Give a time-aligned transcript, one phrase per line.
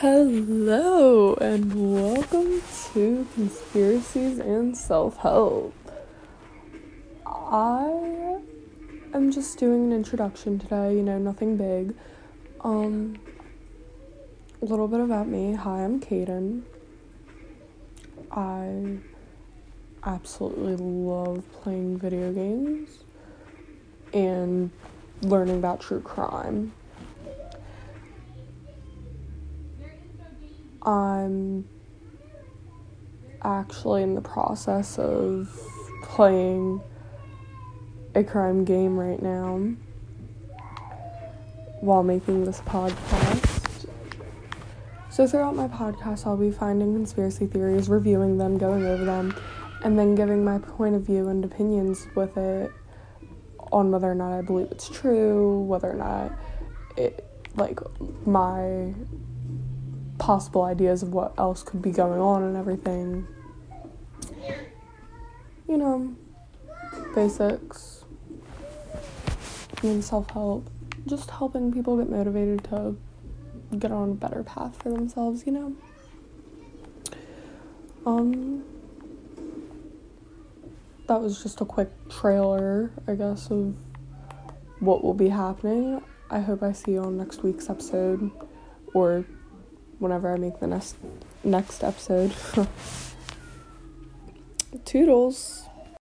[0.00, 2.62] Hello, and welcome
[2.94, 5.74] to Conspiracies and Self Help.
[7.26, 8.38] I
[9.12, 11.94] am just doing an introduction today, you know, nothing big.
[12.62, 13.18] Um,
[14.62, 15.52] a little bit about me.
[15.52, 16.62] Hi, I'm Kaden.
[18.32, 19.00] I
[20.02, 23.04] absolutely love playing video games
[24.14, 24.70] and
[25.20, 26.72] learning about true crime.
[30.82, 31.68] I'm
[33.42, 35.48] actually in the process of
[36.02, 36.80] playing
[38.14, 39.74] a crime game right now
[41.80, 43.86] while making this podcast.
[45.08, 49.34] So, throughout my podcast, I'll be finding conspiracy theories, reviewing them, going over them,
[49.82, 52.72] and then giving my point of view and opinions with it
[53.72, 56.32] on whether or not I believe it's true, whether or not
[56.96, 57.80] it, like,
[58.26, 58.94] my
[60.20, 63.26] possible ideas of what else could be going on and everything.
[65.66, 66.14] You know,
[67.14, 68.04] basics,
[69.82, 70.68] and self help,
[71.06, 72.96] just helping people get motivated to
[73.78, 75.76] get on a better path for themselves, you know?
[78.04, 78.64] Um,
[81.06, 83.74] that was just a quick trailer, I guess, of
[84.80, 86.02] what will be happening.
[86.30, 88.30] I hope I see you on next week's episode
[88.92, 89.24] or
[90.00, 90.96] whenever I make the next
[91.44, 92.34] next episode.
[94.84, 95.69] Toodles.